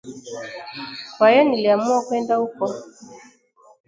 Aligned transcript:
Kwa 1.17 1.29
hiyo 1.29 1.43
niliamua 1.43 2.01
kwenda 2.01 2.35
huko 2.35 2.73